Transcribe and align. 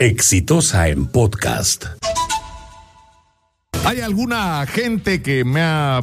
Exitosa 0.00 0.88
en 0.88 1.04
podcast. 1.04 1.84
Hay 3.84 4.00
alguna 4.00 4.64
gente 4.64 5.20
que 5.20 5.44
me 5.44 5.60
ha, 5.60 6.00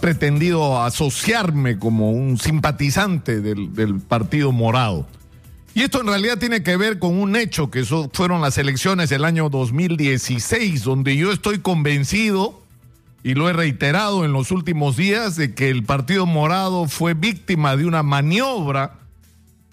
pretendido 0.00 0.82
asociarme 0.82 1.78
como 1.78 2.10
un 2.10 2.36
simpatizante 2.38 3.40
del, 3.40 4.00
Partido 4.00 4.50
Morado. 4.50 5.06
Y 5.72 5.82
esto 5.82 6.00
en 6.00 6.08
realidad 6.08 6.38
tiene 6.38 6.64
que 6.64 6.76
ver 6.76 6.98
con 6.98 7.16
un 7.16 7.36
hecho 7.36 7.70
que 7.70 7.84
fueron 8.12 8.40
las 8.40 8.58
elecciones 8.58 9.08
del 9.08 9.24
año 9.24 9.48
2016, 9.50 10.82
donde 10.82 11.16
yo 11.16 11.30
estoy 11.30 11.60
convencido, 11.60 12.60
y 13.22 13.34
lo 13.34 13.48
he 13.48 13.52
reiterado 13.52 14.24
en 14.24 14.32
los 14.32 14.50
últimos 14.50 14.96
días, 14.96 15.36
de 15.36 15.54
que 15.54 15.70
el 15.70 15.84
Partido 15.84 16.26
Morado 16.26 16.88
fue 16.88 17.14
víctima 17.14 17.76
de 17.76 17.86
una 17.86 18.02
maniobra 18.02 18.94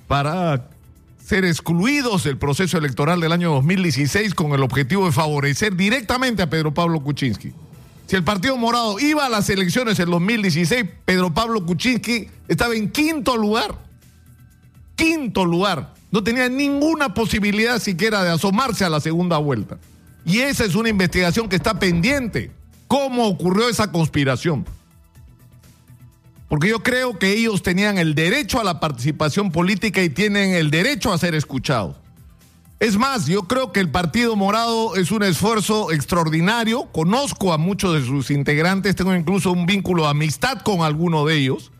para 0.08 0.70
ser 1.26 1.44
excluidos 1.44 2.23
del 2.23 2.38
proceso 2.38 2.78
electoral 2.78 3.20
del 3.20 3.32
año 3.32 3.52
2016 3.54 4.36
con 4.36 4.52
el 4.52 4.62
objetivo 4.62 5.08
de 5.08 5.12
favorecer 5.12 5.76
directamente 5.76 6.44
a 6.44 6.50
Pedro 6.52 6.72
Pablo 6.72 7.02
Kuczynski. 7.02 7.52
Si 8.05 8.16
el 8.16 8.23
Partido 8.23 8.55
Morado 8.58 9.00
iba 9.00 9.26
a 9.26 9.30
las 9.30 9.50
elecciones 9.50 9.98
en 9.98 10.12
2016, 10.12 10.86
Pedro 11.03 11.34
Pablo 11.34 11.66
Kuczynski 11.66 12.27
estaba 12.48 12.76
en 12.76 12.91
quinto 12.91 13.36
lugar. 13.38 13.73
Quinto 14.95 15.45
lugar. 15.45 15.95
No 16.12 16.23
tenía 16.23 16.48
ninguna 16.48 17.16
posibilidad 17.16 17.80
siquiera 17.80 18.23
de 18.23 18.30
asomarse 18.30 18.86
a 18.86 18.89
la 18.89 19.00
segunda 19.00 19.39
vuelta. 19.39 19.80
Y 20.26 20.42
esa 20.42 20.64
es 20.64 20.76
una 20.76 20.89
investigación 20.89 21.50
que 21.50 21.55
está 21.55 21.80
pendiente. 21.80 22.52
¿Cómo 22.88 23.26
ocurrió 23.26 23.67
esa 23.67 23.92
conspiración? 23.92 24.64
Porque 26.48 26.70
yo 26.70 26.84
creo 26.84 27.17
que 27.17 27.34
ellos 27.34 27.63
tenían 27.63 27.98
el 27.98 28.13
derecho 28.13 28.59
a 28.59 28.63
la 28.63 28.80
participación 28.80 29.52
política 29.52 30.02
y 30.03 30.09
tienen 30.09 30.53
el 30.53 30.70
derecho 30.70 31.12
a 31.12 31.17
ser 31.17 31.34
escuchados. 31.34 31.98
Es 32.80 32.98
más, 32.98 33.26
yo 33.26 33.44
creo 33.44 33.72
que 33.72 33.80
el 33.80 33.90
Partido 33.90 34.36
Morado 34.36 34.95
es 34.95 35.12
un 35.12 35.23
esfuerzo 35.23 35.91
extraordinario. 35.91 36.86
Conozco 36.91 37.53
a 37.53 37.58
muchos 37.58 37.94
de 37.94 38.05
sus 38.05 38.30
integrantes, 38.31 38.95
tengo 38.95 39.16
incluso 39.16 39.52
un 39.52 39.66
vínculo 39.66 40.03
de 40.03 40.09
amistad 40.09 40.59
con 40.61 40.81
alguno 40.81 41.25
de 41.25 41.38
ellos, 41.38 41.72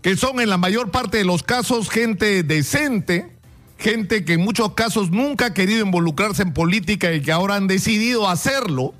que 0.00 0.16
son 0.16 0.40
en 0.40 0.48
la 0.48 0.58
mayor 0.58 0.90
parte 0.90 1.18
de 1.18 1.24
los 1.24 1.42
casos 1.42 1.90
gente 1.90 2.44
decente, 2.44 3.36
gente 3.76 4.24
que 4.24 4.34
en 4.34 4.40
muchos 4.40 4.74
casos 4.74 5.10
nunca 5.10 5.46
ha 5.46 5.54
querido 5.54 5.84
involucrarse 5.84 6.42
en 6.42 6.54
política 6.54 7.12
y 7.12 7.20
que 7.20 7.32
ahora 7.32 7.56
han 7.56 7.66
decidido 7.66 8.28
hacerlo 8.28 8.94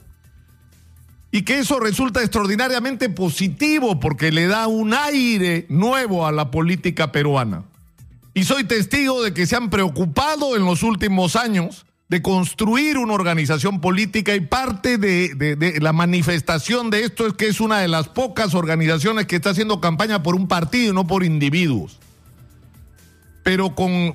y 1.34 1.42
que 1.42 1.58
eso 1.58 1.80
resulta 1.80 2.20
extraordinariamente 2.20 3.08
positivo 3.08 3.98
porque 3.98 4.30
le 4.30 4.46
da 4.46 4.68
un 4.68 4.94
aire 4.94 5.66
nuevo 5.68 6.28
a 6.28 6.30
la 6.30 6.52
política 6.52 7.10
peruana. 7.10 7.64
Y 8.34 8.44
soy 8.44 8.62
testigo 8.62 9.20
de 9.20 9.34
que 9.34 9.44
se 9.44 9.56
han 9.56 9.68
preocupado 9.68 10.54
en 10.54 10.64
los 10.64 10.84
últimos 10.84 11.34
años 11.34 11.86
de 12.08 12.22
construir 12.22 12.98
una 12.98 13.14
organización 13.14 13.80
política 13.80 14.36
y 14.36 14.42
parte 14.42 14.96
de, 14.96 15.76
la 15.80 15.92
manifestación 15.92 16.90
de 16.90 17.02
esto 17.02 17.26
es 17.26 17.32
que 17.32 17.48
es 17.48 17.60
una 17.60 17.80
de 17.80 17.88
las 17.88 18.06
pocas 18.06 18.54
organizaciones 18.54 19.26
que 19.26 19.34
está 19.34 19.50
haciendo 19.50 19.80
campaña 19.80 20.22
por 20.22 20.36
un 20.36 20.46
partido 20.46 20.92
y 20.92 20.94
no 20.94 21.08
por 21.08 21.24
individuos. 21.24 21.98
Pero 23.42 23.74
con, 23.74 24.14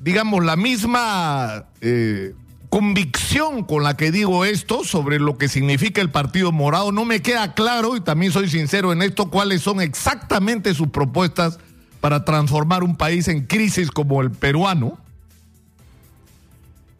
digamos, 0.00 0.42
la 0.42 0.56
misma... 0.56 1.66
Eh, 1.82 2.32
convicción 2.74 3.62
con 3.62 3.84
la 3.84 3.96
que 3.96 4.10
digo 4.10 4.44
esto 4.44 4.82
sobre 4.82 5.20
lo 5.20 5.38
que 5.38 5.48
significa 5.48 6.00
el 6.00 6.10
Partido 6.10 6.50
Morado. 6.50 6.90
No 6.90 7.04
me 7.04 7.22
queda 7.22 7.54
claro, 7.54 7.96
y 7.96 8.00
también 8.00 8.32
soy 8.32 8.48
sincero 8.48 8.92
en 8.92 9.00
esto, 9.00 9.30
cuáles 9.30 9.62
son 9.62 9.80
exactamente 9.80 10.74
sus 10.74 10.88
propuestas 10.88 11.60
para 12.00 12.24
transformar 12.24 12.82
un 12.82 12.96
país 12.96 13.28
en 13.28 13.46
crisis 13.46 13.92
como 13.92 14.22
el 14.22 14.32
peruano. 14.32 14.98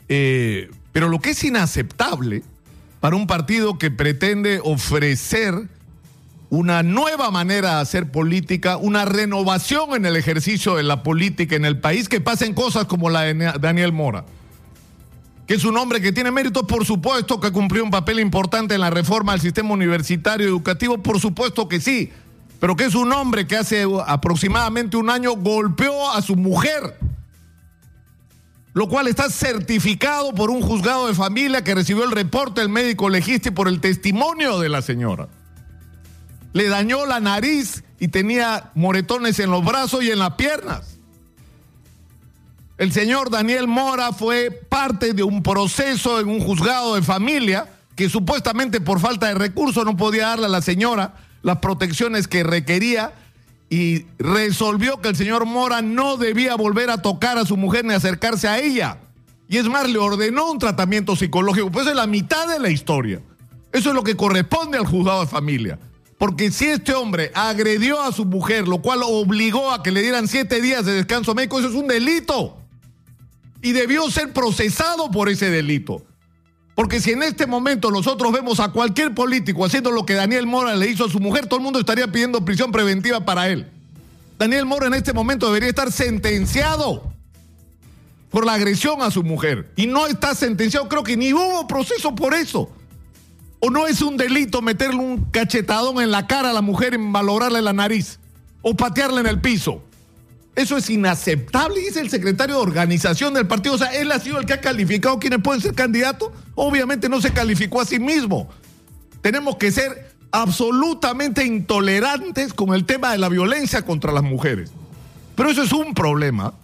Eh, 0.09 0.71
pero 0.93 1.09
lo 1.09 1.19
que 1.19 1.31
es 1.31 1.43
inaceptable 1.43 2.45
para 3.01 3.17
un 3.17 3.27
partido 3.27 3.77
que 3.77 3.91
pretende 3.91 4.61
ofrecer 4.63 5.57
una 6.51 6.85
nueva 6.85 7.33
manera 7.33 7.75
de 7.75 7.81
hacer 7.81 8.13
política, 8.13 8.77
una 8.77 9.07
renovación 9.07 9.97
en 9.97 10.07
el 10.07 10.15
ejercicio 10.15 10.77
de 10.77 10.85
la 10.85 11.03
política 11.03 11.57
en 11.57 11.65
el 11.65 11.81
país, 11.81 12.09
que 12.09 12.21
pasen 12.21 12.55
cosas 12.55 12.85
como 12.85 13.11
la 13.11 13.23
de 13.23 13.35
Daniel 13.59 13.93
Mora 13.93 14.25
que 15.47 15.55
es 15.55 15.65
un 15.65 15.77
hombre 15.77 16.01
que 16.01 16.13
tiene 16.13 16.31
méritos, 16.31 16.65
por 16.65 16.85
supuesto 16.87 17.39
que 17.39 17.53
cumplió 17.53 17.85
un 17.85 17.91
papel 17.91 18.21
importante 18.21 18.75
en 18.75 18.81
la 18.81 18.91
reforma 18.91 19.33
del 19.33 19.41
sistema 19.41 19.73
universitario 19.73 20.47
educativo, 20.47 20.99
por 20.99 21.21
supuesto 21.21 21.69
que 21.69 21.81
sí, 21.81 22.11
pero 22.61 22.77
que 22.77 22.85
es 22.85 22.95
un 22.95 23.13
hombre 23.13 23.47
que 23.47 23.57
hace 23.57 23.87
aproximadamente 24.07 24.97
un 24.97 25.11
año 25.11 25.33
golpeó 25.33 26.11
a 26.11 26.23
su 26.23 26.35
mujer, 26.37 26.99
lo 28.73 28.89
cual 28.89 29.07
está 29.07 29.29
certificado 29.29 30.35
por 30.35 30.51
un 30.51 30.63
juzgado 30.63 31.07
de 31.09 31.15
familia 31.15 31.63
que 31.63 31.75
recibió 31.75 32.05
el 32.05 32.11
reporte 32.11 32.63
del 32.63 32.71
médico 32.71 33.11
legista 33.11 33.51
por 33.53 33.69
el 33.69 33.81
testimonio 33.81 34.59
de 34.59 34.71
la 34.71 34.81
señora. 34.81 35.29
Le 36.55 36.69
dañó 36.69 37.05
la 37.05 37.21
nariz 37.21 37.85
y 38.01 38.09
tenía 38.09 38.71
moretones 38.75 39.39
en 39.41 39.51
los 39.51 39.65
brazos 39.65 40.03
y 40.03 40.11
en 40.11 40.19
las 40.19 40.35
piernas. 40.35 40.94
El 42.77 42.93
señor 42.93 43.31
Daniel 43.31 43.69
Mora 43.69 44.13
fue 44.13 44.51
parte 44.51 45.13
de 45.13 45.23
un 45.23 45.45
proceso 45.45 46.19
en 46.19 46.29
un 46.29 46.41
juzgado 46.41 46.97
de 46.97 47.03
familia 47.03 47.69
que 47.95 48.09
supuestamente 48.09 48.81
por 48.81 48.99
falta 48.99 49.29
de 49.29 49.35
recursos 49.35 49.85
no 49.85 49.97
podía 49.97 50.29
darle 50.29 50.47
a 50.47 50.49
la 50.49 50.61
señora 50.61 51.15
las 51.43 51.59
protecciones 51.59 52.27
que 52.27 52.43
requería 52.43 53.13
y 53.71 54.07
resolvió 54.19 55.01
que 55.01 55.11
el 55.11 55.15
señor 55.15 55.47
Mora 55.47 55.83
no 55.83 56.17
debía 56.17 56.57
volver 56.57 56.91
a 56.91 57.01
tocar 57.01 57.39
a 57.39 57.45
su 57.45 57.57
mujer 57.57 57.85
ni 57.85 57.95
acercarse 57.95 58.49
a 58.49 58.59
ella. 58.59 58.99
Y 59.49 59.59
es 59.59 59.67
más, 59.67 59.89
le 59.89 59.99
ordenó 59.99 60.51
un 60.51 60.59
tratamiento 60.59 61.15
psicológico. 61.15 61.71
Pues 61.71 61.87
es 61.87 61.95
la 61.95 62.09
mitad 62.09 62.49
de 62.49 62.59
la 62.59 62.71
historia. 62.71 63.21
Eso 63.73 63.91
es 63.91 63.95
lo 63.95 64.03
que 64.03 64.17
corresponde 64.17 64.79
al 64.79 64.87
juzgado 64.87 65.21
de 65.21 65.27
familia. 65.29 65.79
Porque 66.19 66.51
si 66.51 66.67
este 66.67 66.95
hombre 66.95 67.31
agredió 67.35 68.03
a 68.03 68.11
su 68.11 68.25
mujer, 68.25 68.67
lo 68.67 68.83
cual 68.83 69.01
obligó 69.05 69.71
a 69.71 69.83
que 69.83 69.93
le 69.93 70.03
dieran 70.03 70.27
siete 70.27 70.61
días 70.61 70.85
de 70.85 70.93
descanso 70.93 71.35
médico, 71.35 71.61
eso 71.61 71.69
es 71.69 71.75
un 71.75 71.87
delito 71.87 72.64
y 73.65 73.73
debió 73.73 74.11
ser 74.11 74.35
procesado 74.35 75.11
por 75.11 75.31
ese 75.31 75.49
delito. 75.49 76.05
Porque 76.75 77.01
si 77.01 77.13
en 77.13 77.23
este 77.23 77.47
momento 77.47 77.91
nosotros 77.91 78.31
vemos 78.31 78.61
a 78.61 78.71
cualquier 78.71 79.15
político 79.15 79.65
haciendo 79.65 79.91
lo 79.91 80.05
que 80.05 80.13
Daniel 80.13 80.47
Mora 80.47 80.77
le 80.77 80.87
hizo 80.91 81.07
a 81.07 81.09
su 81.09 81.19
mujer, 81.19 81.47
todo 81.47 81.61
el 81.61 81.65
mundo 81.65 81.79
estaría 81.79 82.07
pidiendo 82.13 82.45
prisión 82.45 82.71
preventiva 82.71 83.25
para 83.25 83.49
él. 83.49 83.67
Daniel 84.39 84.67
Mora 84.67 84.89
en 84.89 84.95
este 84.95 85.15
momento 85.15 85.47
debería 85.47 85.71
estar 85.71 85.91
sentenciado 85.91 87.11
por 88.29 88.45
la 88.45 88.53
agresión 88.53 89.01
a 89.01 89.11
su 89.11 89.23
mujer. 89.23 89.73
Y 89.77 89.87
no 89.87 90.07
está 90.09 90.35
sentenciado, 90.35 90.87
creo 90.91 91.03
que 91.03 91.17
ni 91.17 91.33
hubo 91.33 91.67
proceso 91.67 92.15
por 92.15 92.35
eso. 92.35 92.71
O 93.61 93.71
no 93.71 93.87
es 93.87 94.03
un 94.03 94.19
delito 94.19 94.61
meterle 94.61 95.01
un 95.01 95.25
cachetadón 95.31 96.03
en 96.03 96.11
la 96.11 96.27
cara 96.27 96.51
a 96.51 96.53
la 96.53 96.61
mujer 96.61 96.93
y 96.93 96.99
malograrle 96.99 97.63
la 97.63 97.73
nariz. 97.73 98.19
O 98.61 98.75
patearle 98.77 99.23
en 99.23 99.27
el 99.27 99.41
piso. 99.41 99.83
Eso 100.57 100.77
es 100.77 100.89
inaceptable 100.89 101.81
es 101.81 101.97
el 101.97 102.11
secretario 102.11 102.57
de 102.57 102.63
organización 102.63 103.35
del 103.35 103.47
partido. 103.47 103.75
O 103.75 103.79
sea, 103.79 103.95
él 103.95 104.13
ha 104.13 104.21
sido 104.21 104.39
el 104.39 104.47
que 104.47 104.53
ha 104.53 104.61
calificado 104.61 105.19
quiénes 105.19 105.41
pueden 105.41 105.61
ser 105.61 105.75
candidatos. 105.75 106.31
Obviamente 106.55 107.09
no 107.09 107.21
se 107.21 107.33
calificó 107.33 107.81
a 107.81 107.85
sí 107.85 107.99
mismo. 107.99 108.49
Tenemos 109.21 109.57
que 109.57 109.73
ser 109.73 110.13
absolutamente 110.31 111.45
intolerantes 111.45 112.55
con 112.55 112.75
el 112.75 112.85
tema 112.85 113.13
de 113.13 113.19
la 113.19 113.29
violencia 113.29 113.83
contra 113.83 114.13
las 114.13 114.23
mujeres. 114.23 114.71
Pero 115.35 115.51
eso 115.51 115.63
es 115.63 115.73
un 115.73 115.95
problema. 115.95 116.55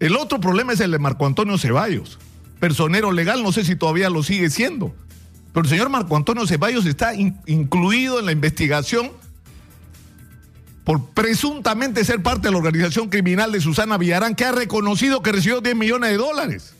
El 0.00 0.16
otro 0.16 0.40
problema 0.40 0.72
es 0.72 0.80
el 0.80 0.90
de 0.90 0.98
Marco 0.98 1.26
Antonio 1.26 1.56
Ceballos. 1.56 2.18
Personero 2.58 3.12
legal, 3.12 3.42
no 3.42 3.52
sé 3.52 3.64
si 3.64 3.76
todavía 3.76 4.10
lo 4.10 4.22
sigue 4.22 4.50
siendo. 4.50 4.94
Pero 5.52 5.64
el 5.64 5.70
señor 5.70 5.88
Marco 5.88 6.16
Antonio 6.16 6.46
Ceballos 6.46 6.84
está 6.84 7.14
in 7.14 7.36
incluido 7.46 8.18
en 8.18 8.26
la 8.26 8.32
investigación 8.32 9.12
por 10.86 11.04
presuntamente 11.06 12.04
ser 12.04 12.22
parte 12.22 12.46
de 12.46 12.52
la 12.52 12.58
organización 12.58 13.08
criminal 13.08 13.50
de 13.50 13.60
Susana 13.60 13.98
Villarán, 13.98 14.36
que 14.36 14.44
ha 14.44 14.52
reconocido 14.52 15.20
que 15.20 15.32
recibió 15.32 15.60
10 15.60 15.74
millones 15.74 16.10
de 16.10 16.16
dólares. 16.16 16.74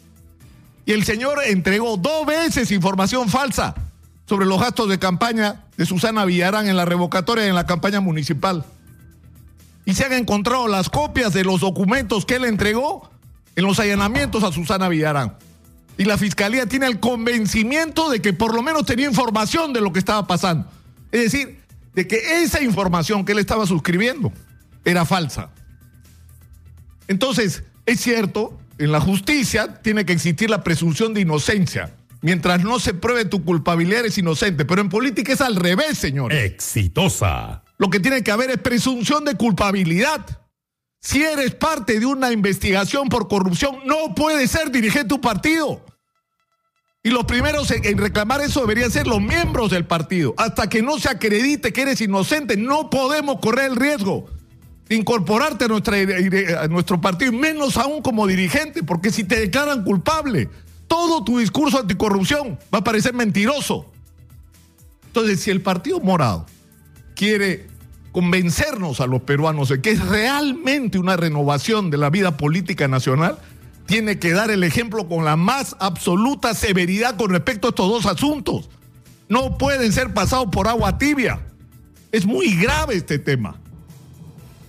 Y 0.84 0.92
el 0.92 1.04
señor 1.04 1.40
entregó 1.44 1.96
dos 1.96 2.24
veces 2.24 2.70
información 2.70 3.28
falsa 3.28 3.74
sobre 4.24 4.46
los 4.46 4.60
gastos 4.60 4.88
de 4.88 5.00
campaña 5.00 5.64
de 5.76 5.86
Susana 5.86 6.24
Villarán 6.24 6.68
en 6.68 6.76
la 6.76 6.84
revocatoria 6.84 7.46
y 7.46 7.48
en 7.48 7.56
la 7.56 7.66
campaña 7.66 8.00
municipal. 8.00 8.64
Y 9.84 9.94
se 9.94 10.04
han 10.04 10.12
encontrado 10.12 10.68
las 10.68 10.88
copias 10.88 11.32
de 11.32 11.42
los 11.42 11.58
documentos 11.58 12.24
que 12.24 12.36
él 12.36 12.44
entregó 12.44 13.10
en 13.56 13.64
los 13.64 13.80
allanamientos 13.80 14.44
a 14.44 14.52
Susana 14.52 14.88
Villarán. 14.88 15.34
Y 15.98 16.04
la 16.04 16.16
fiscalía 16.16 16.66
tiene 16.66 16.86
el 16.86 17.00
convencimiento 17.00 18.08
de 18.08 18.22
que 18.22 18.32
por 18.32 18.54
lo 18.54 18.62
menos 18.62 18.86
tenía 18.86 19.08
información 19.08 19.72
de 19.72 19.80
lo 19.80 19.92
que 19.92 19.98
estaba 19.98 20.28
pasando. 20.28 20.70
Es 21.10 21.32
decir, 21.32 21.65
de 21.96 22.06
que 22.06 22.42
esa 22.42 22.62
información 22.62 23.24
que 23.24 23.32
él 23.32 23.38
estaba 23.38 23.66
suscribiendo 23.66 24.32
era 24.84 25.04
falsa. 25.04 25.50
Entonces, 27.08 27.64
es 27.86 28.00
cierto, 28.00 28.56
en 28.78 28.92
la 28.92 29.00
justicia 29.00 29.80
tiene 29.82 30.04
que 30.04 30.12
existir 30.12 30.50
la 30.50 30.62
presunción 30.62 31.14
de 31.14 31.22
inocencia. 31.22 31.96
Mientras 32.20 32.62
no 32.62 32.78
se 32.78 32.92
pruebe 32.92 33.24
tu 33.24 33.44
culpabilidad, 33.44 34.00
eres 34.00 34.18
inocente. 34.18 34.64
Pero 34.64 34.82
en 34.82 34.90
política 34.90 35.32
es 35.32 35.40
al 35.40 35.56
revés, 35.56 35.96
señores. 35.96 36.44
Exitosa. 36.44 37.62
Lo 37.78 37.88
que 37.88 37.98
tiene 37.98 38.22
que 38.22 38.30
haber 38.30 38.50
es 38.50 38.58
presunción 38.58 39.24
de 39.24 39.34
culpabilidad. 39.34 40.24
Si 41.00 41.22
eres 41.22 41.54
parte 41.54 41.98
de 41.98 42.06
una 42.06 42.30
investigación 42.30 43.08
por 43.08 43.28
corrupción, 43.28 43.78
no 43.86 44.14
puedes 44.14 44.50
ser 44.50 44.70
dirigente 44.70 45.04
de 45.04 45.08
tu 45.08 45.20
partido. 45.20 45.84
Y 47.06 47.10
los 47.10 47.24
primeros 47.24 47.70
en 47.70 47.98
reclamar 47.98 48.40
eso 48.40 48.62
deberían 48.62 48.90
ser 48.90 49.06
los 49.06 49.20
miembros 49.20 49.70
del 49.70 49.84
partido. 49.84 50.34
Hasta 50.36 50.68
que 50.68 50.82
no 50.82 50.98
se 50.98 51.08
acredite 51.08 51.72
que 51.72 51.82
eres 51.82 52.00
inocente, 52.00 52.56
no 52.56 52.90
podemos 52.90 53.38
correr 53.38 53.70
el 53.70 53.76
riesgo 53.76 54.26
de 54.88 54.96
incorporarte 54.96 55.66
a, 55.66 55.68
nuestra, 55.68 55.98
a 56.62 56.66
nuestro 56.66 57.00
partido, 57.00 57.30
menos 57.30 57.76
aún 57.76 58.02
como 58.02 58.26
dirigente, 58.26 58.82
porque 58.82 59.12
si 59.12 59.22
te 59.22 59.38
declaran 59.38 59.84
culpable, 59.84 60.48
todo 60.88 61.22
tu 61.22 61.38
discurso 61.38 61.78
anticorrupción 61.78 62.58
va 62.74 62.78
a 62.78 62.84
parecer 62.84 63.14
mentiroso. 63.14 63.88
Entonces, 65.06 65.38
si 65.38 65.52
el 65.52 65.60
Partido 65.60 66.00
Morado 66.00 66.44
quiere 67.14 67.68
convencernos 68.10 69.00
a 69.00 69.06
los 69.06 69.22
peruanos 69.22 69.68
de 69.68 69.80
que 69.80 69.92
es 69.92 70.04
realmente 70.04 70.98
una 70.98 71.16
renovación 71.16 71.88
de 71.92 71.98
la 71.98 72.10
vida 72.10 72.36
política 72.36 72.88
nacional, 72.88 73.38
tiene 73.86 74.18
que 74.18 74.32
dar 74.32 74.50
el 74.50 74.64
ejemplo 74.64 75.08
con 75.08 75.24
la 75.24 75.36
más 75.36 75.76
absoluta 75.80 76.54
severidad 76.54 77.16
con 77.16 77.30
respecto 77.30 77.68
a 77.68 77.70
estos 77.70 77.88
dos 77.88 78.06
asuntos. 78.06 78.68
No 79.28 79.58
pueden 79.58 79.92
ser 79.92 80.12
pasados 80.14 80.48
por 80.50 80.68
agua 80.68 80.98
tibia. 80.98 81.40
Es 82.12 82.26
muy 82.26 82.54
grave 82.54 82.96
este 82.96 83.18
tema. 83.18 83.56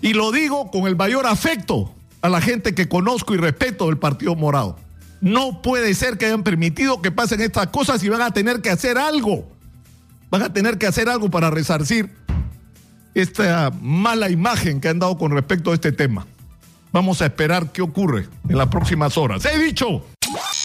Y 0.02 0.14
lo 0.14 0.32
digo 0.32 0.72
con 0.72 0.88
el 0.88 0.96
mayor 0.96 1.26
afecto 1.26 1.94
a 2.22 2.30
la 2.30 2.42
gente 2.42 2.76
que 2.76 2.88
conozco 2.88 3.34
y 3.34 3.38
respeto 3.38 3.88
del 3.88 3.98
Partido 3.98 4.36
Morado. 4.36 4.78
No 5.22 5.62
puede 5.62 5.94
ser 5.96 6.18
que 6.18 6.26
hayan 6.26 6.44
permitido 6.44 7.02
que 7.02 7.12
pasen 7.12 7.42
estas 7.42 7.68
cosas 7.68 8.04
y 8.04 8.10
van 8.10 8.22
a 8.22 8.32
tener 8.32 8.62
que 8.62 8.70
hacer 8.70 8.98
algo. 8.98 9.48
Van 10.30 10.44
a 10.44 10.54
tener 10.54 10.78
que 10.78 10.88
hacer 10.88 11.10
algo 11.10 11.32
para 11.32 11.50
resarcir 11.50 12.12
esta 13.14 13.72
mala 13.82 14.30
imagen 14.30 14.80
que 14.80 14.90
han 14.90 15.00
dado 15.00 15.18
con 15.18 15.32
respecto 15.32 15.72
a 15.72 15.74
este 15.74 15.92
tema. 15.92 16.28
Vamos 16.92 17.22
a 17.22 17.26
esperar 17.26 17.72
qué 17.72 17.82
ocurre 17.82 18.28
en 18.50 18.58
las 18.58 18.68
próximas 18.68 19.18
horas. 19.18 19.46
He 19.46 19.58
dicho. 19.60 20.06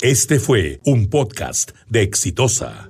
Este 0.01 0.39
fue 0.41 0.81
un 0.85 1.09
podcast 1.09 1.71
de 1.89 2.03
Exitosa. 2.03 2.89